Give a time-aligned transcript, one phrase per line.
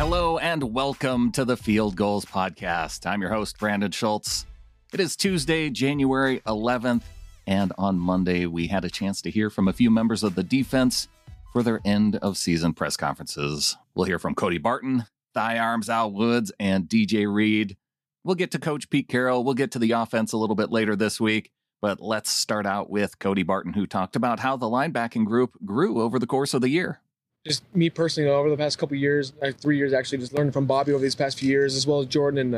[0.00, 3.04] Hello and welcome to the Field Gulls Podcast.
[3.04, 4.46] I'm your host, Brandon Schultz.
[4.94, 7.02] It is Tuesday, January 11th,
[7.46, 10.42] and on Monday, we had a chance to hear from a few members of the
[10.42, 11.08] defense
[11.52, 13.76] for their end of season press conferences.
[13.94, 17.76] We'll hear from Cody Barton, Thigh Arms Al Woods, and DJ Reed.
[18.24, 19.44] We'll get to Coach Pete Carroll.
[19.44, 21.50] We'll get to the offense a little bit later this week.
[21.82, 26.00] But let's start out with Cody Barton, who talked about how the linebacking group grew
[26.00, 27.02] over the course of the year.
[27.46, 30.66] Just me personally, over the past couple years, uh, three years actually, just learning from
[30.66, 32.40] Bobby over these past few years, as well as Jordyn.
[32.40, 32.54] And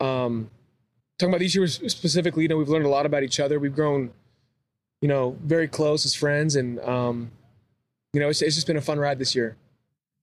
[0.00, 0.50] uh, um,
[1.18, 3.58] talking about these years specifically, you know, we've learned a lot about each other.
[3.58, 4.10] We've grown,
[5.00, 7.30] you know, very close as friends, and um,
[8.12, 9.56] you know, it's, it's just been a fun ride this year.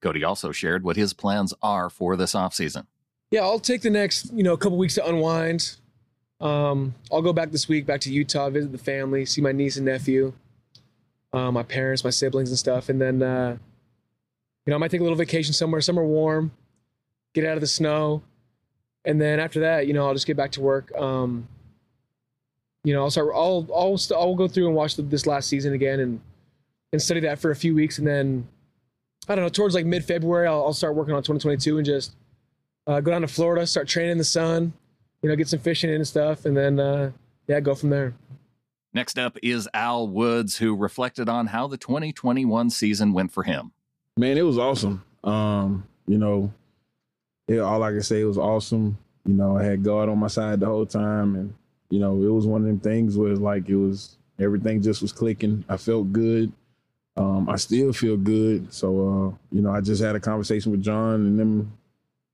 [0.02, 2.86] Cody also shared what his plans are for this offseason.
[3.32, 5.78] Yeah, I'll take the next, you know, couple weeks to unwind,
[6.44, 9.78] um, I'll go back this week, back to Utah, visit the family, see my niece
[9.78, 10.34] and nephew,
[11.34, 12.90] uh, my parents, my siblings, and stuff.
[12.90, 13.58] And then, uh,
[14.66, 16.52] you know, I might take a little vacation somewhere, somewhere warm,
[17.34, 18.22] get out of the snow.
[19.04, 20.96] And then after that, you know, I'll just get back to work.
[20.96, 21.48] Um,
[22.84, 23.30] you know, I'll start.
[23.34, 26.22] I'll I'll st- I'll go through and watch the, this last season again and
[26.92, 28.48] and study that for a few weeks, and then
[29.28, 29.50] I don't know.
[29.50, 32.16] Towards like mid February, I'll, I'll, start working on 2022 and just
[32.88, 34.74] uh, go down to Florida, start training in the sun,
[35.22, 37.12] you know, get some fishing in and stuff, and then uh,
[37.48, 38.14] yeah, go from there.
[38.94, 43.72] Next up is Al Woods, who reflected on how the 2021 season went for him.
[44.18, 45.04] Man, it was awesome.
[45.24, 46.54] Um, you know,
[47.48, 48.98] it, all I can say it was awesome.
[49.26, 51.54] You know, I had God on my side the whole time, and
[51.90, 55.12] you know, it was one of them things where like it was everything just was
[55.12, 55.66] clicking.
[55.68, 56.52] I felt good.
[57.18, 58.72] Um, I still feel good.
[58.74, 61.78] So, uh, you know, I just had a conversation with John and them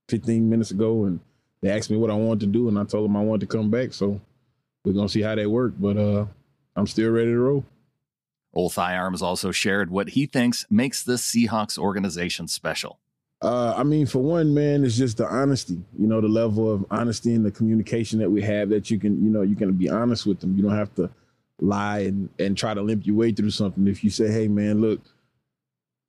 [0.09, 1.21] 15 minutes ago, and
[1.61, 3.57] they asked me what I wanted to do, and I told them I wanted to
[3.57, 3.93] come back.
[3.93, 4.19] So
[4.83, 6.25] we're gonna see how that worked, but uh,
[6.75, 7.65] I'm still ready to roll.
[8.53, 12.99] Old Thigh Arms also shared what he thinks makes this Seahawks organization special.
[13.41, 15.81] Uh, I mean, for one, man, it's just the honesty.
[15.97, 18.69] You know, the level of honesty and the communication that we have.
[18.69, 20.57] That you can, you know, you can be honest with them.
[20.57, 21.09] You don't have to
[21.61, 23.87] lie and, and try to limp your way through something.
[23.87, 24.99] If you say, "Hey, man, look,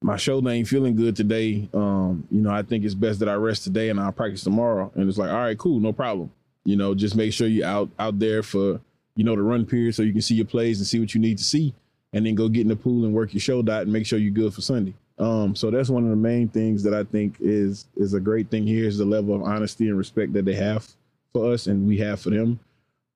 [0.03, 1.69] my shoulder ain't feeling good today.
[1.75, 4.91] Um, you know, I think it's best that I rest today and I'll practice tomorrow.
[4.95, 6.33] And it's like, all right, cool, no problem.
[6.65, 8.81] You know, just make sure you out out there for,
[9.21, 11.21] you know, the run period so you can see your plays and see what you
[11.21, 11.75] need to see.
[12.15, 14.19] And then go get in the pool and work your show out and make sure
[14.19, 14.95] you're good for Sunday.
[15.19, 18.51] Um, so that's one of the main things that I think is is a great
[18.51, 20.89] thing here is the level of honesty and respect that they have
[21.35, 22.61] for us and we have for them.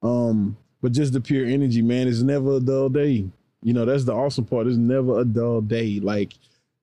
[0.03, 3.25] Um, but just the pure energy, man, it's never a dull day.
[3.63, 4.67] You know, that's the awesome part.
[4.67, 6.01] It's never a dull day.
[6.01, 6.35] Like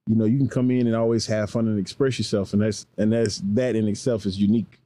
[0.08, 2.88] you know, you can come in and always have fun and express yourself, and that's
[2.98, 4.80] and that's that in itself is unique.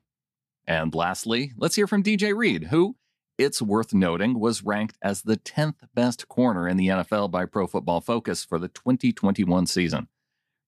[0.68, 2.98] And lastly, let's hear from DJ Reed, who
[3.38, 7.68] it's worth noting was ranked as the 10th best corner in the NFL by Pro
[7.68, 10.08] Football Focus for the 2021 season.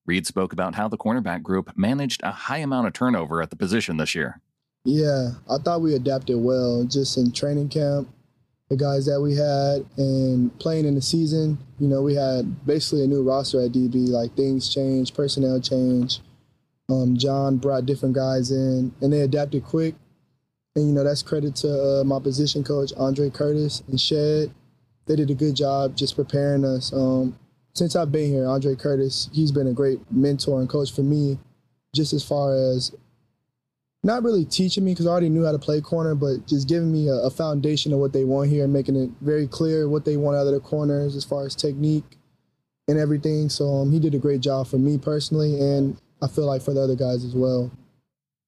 [0.05, 3.55] Reed spoke about how the cornerback group managed a high amount of turnover at the
[3.55, 4.41] position this year.
[4.85, 8.07] Yeah, I thought we adapted well just in training camp
[8.69, 13.03] the guys that we had and playing in the season, you know, we had basically
[13.03, 14.09] a new roster at DB.
[14.09, 16.21] Like things changed, personnel changed.
[16.89, 19.95] Um, John brought different guys in, and they adapted quick.
[20.77, 24.53] And you know, that's credit to uh, my position coach Andre Curtis and Shed.
[25.07, 26.93] They did a good job just preparing us.
[26.93, 27.35] Um,
[27.73, 31.39] since I've been here, Andre Curtis, he's been a great mentor and coach for me,
[31.95, 32.93] just as far as
[34.03, 36.91] not really teaching me because I already knew how to play corner, but just giving
[36.91, 40.05] me a, a, foundation of what they want here and making it very clear what
[40.05, 42.17] they want out of the corners as far as technique
[42.87, 43.49] and everything.
[43.49, 46.75] So um, he did a great job for me personally, and I feel like for
[46.75, 47.71] the other guys as well.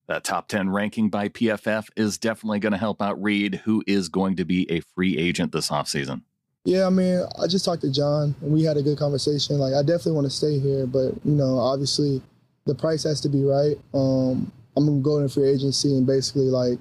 [0.09, 4.09] That top 10 ranking by PFF is definitely going to help out Reed, who is
[4.09, 6.23] going to be a free agent this offseason.
[6.65, 9.59] Yeah, I mean, I just talked to John and we had a good conversation.
[9.59, 12.21] Like, I definitely want to stay here, but, you know, obviously
[12.65, 13.77] the price has to be right.
[13.93, 16.79] Um, I'm gonna go into free agency and basically like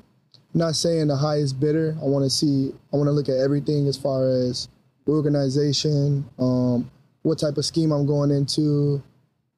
[0.55, 1.97] not saying the highest bidder.
[2.01, 2.73] I want to see.
[2.93, 4.69] I want to look at everything as far as
[5.09, 6.91] organization, um,
[7.23, 9.03] what type of scheme I'm going into,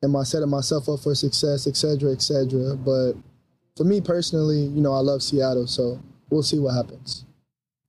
[0.02, 2.76] am I setting myself up for success, et cetera, et cetera.
[2.76, 3.14] But
[3.80, 5.98] for me personally, you know, I love Seattle, so
[6.28, 7.24] we'll see what happens.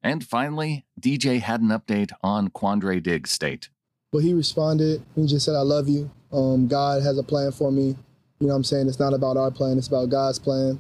[0.02, 3.68] And finally, DJ had an update on Quandre Diggs' state.
[4.10, 5.04] But he responded.
[5.18, 6.10] He just said, "I love you.
[6.32, 7.98] Um, God has a plan for me.
[8.40, 8.88] You know what I'm saying?
[8.88, 10.80] It's not about our plan, it's about God's plan.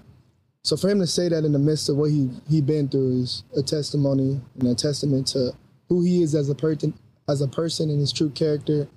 [0.63, 3.23] So for him to say that in the midst of what he he been through
[3.23, 5.51] is a testimony and a testament to
[5.89, 6.93] who he is as a person
[7.27, 8.87] as a person and his true character.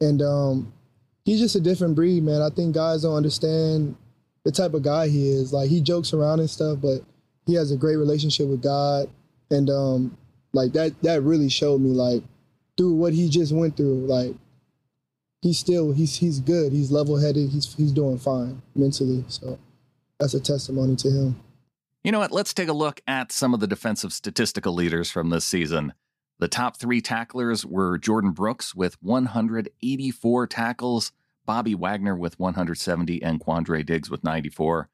[0.00, 0.72] And um,
[1.24, 2.40] he's just a different breed, man.
[2.40, 3.96] I think guys don't understand
[4.46, 5.52] the type of guy he is.
[5.52, 7.00] Like he jokes around and stuff, but
[7.46, 9.10] he has a great relationship with God.
[9.50, 10.16] And um,
[10.52, 12.22] like that that really showed me like
[12.78, 14.34] through what he just went through, like
[15.42, 16.72] he's still he's he's good.
[16.72, 17.50] He's level headed.
[17.50, 19.24] He's he's doing fine mentally.
[19.26, 19.58] So
[20.20, 21.40] that's a testimony to him.
[22.04, 22.30] You know what?
[22.30, 25.92] Let's take a look at some of the defensive statistical leaders from this season.
[26.38, 31.10] The top three tacklers were Jordyn Brooks with 184 tackles,
[31.46, 34.88] Bobby Wagner with 170, and Quandre Diggs with 94.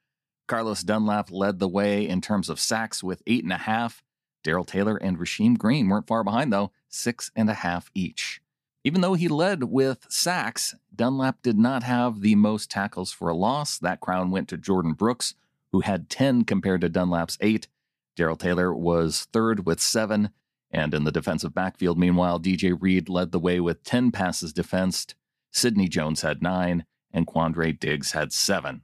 [0.47, 4.03] Carlos Dunlap led the way in terms of sacks with eight and a half.
[4.45, 8.43] Darrell Taylor and Rasheem Green weren't far behind, though, six and a half each.
[8.85, 13.37] Even though he led with sacks, Dunlap did not have the most tackles for a
[13.37, 13.79] loss.
[13.79, 15.35] That crown went to Jordyn Brooks,
[15.71, 17.69] who had 10 compared to Dunlap's eight.
[18.17, 20.31] Darrell Taylor was third with seven.
[20.71, 25.15] And in the defensive backfield, meanwhile, DJ Reed led the way with 10 passes defensed.
[25.53, 28.83] Sidney Jones had nine, and Quandre Diggs had seven.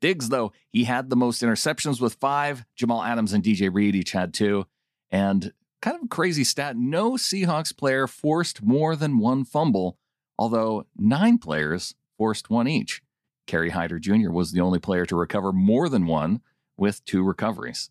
[0.00, 2.64] Diggs, though, he had the most interceptions with five.
[2.74, 4.66] Jamal Adams and DJ Reed each had two.
[5.10, 5.52] And
[5.82, 9.98] kind of a crazy stat no Seahawks player forced more than one fumble,
[10.38, 13.02] although nine players forced one each.
[13.46, 14.30] Kerry Hyder Jr.
[14.30, 16.40] was the only player to recover more than one
[16.76, 17.90] with two recoveries.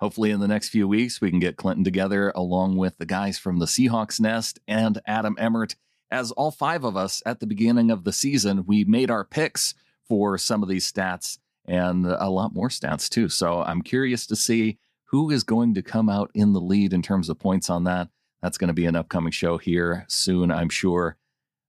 [0.00, 3.38] Hopefully, in the next few weeks, we can get Clinton together along with the guys
[3.38, 5.74] from the Seahawks Nest and Adam Emmert.
[6.10, 9.74] As all five of us at the beginning of the season, we made our picks
[10.08, 13.28] for some of these stats and a lot more stats too.
[13.28, 17.02] So I'm curious to see who is going to come out in the lead in
[17.02, 18.08] terms of points on that.
[18.42, 21.16] That's going to be an upcoming show here soon, I'm sure.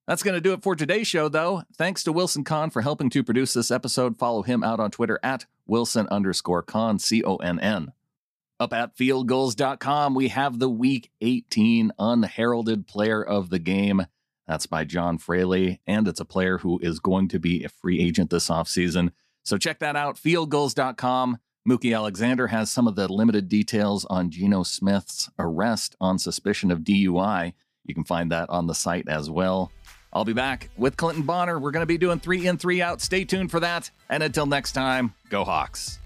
[0.08, 1.64] That's going to do it for today's show, though.
[1.76, 4.18] Thanks to Wilson Conn for helping to produce this episode.
[4.18, 7.92] Follow him out on Twitter at Wilson underscore Conn, C O N N.
[8.60, 14.06] Up at fieldgulls.com, we have the Week 18 Unheralded Player of the Game.
[14.48, 18.00] That's by John Fraley, and it's a player who is going to be a free
[18.00, 19.12] agent this offseason.
[19.44, 21.38] So check that out, fieldgulls.com.
[21.68, 26.80] Mookie Alexander has some of the limited details on Geno Smith's arrest on suspicion of
[26.80, 27.54] DUI.
[27.84, 29.72] You can find that on the site as well.
[30.14, 31.60] I'll be back with Clinton Bonner.
[31.60, 33.02] We're going to be doing three in, three out.
[33.02, 33.92] Stay tuned for that.
[34.10, 36.00] And until next time, go Hawks.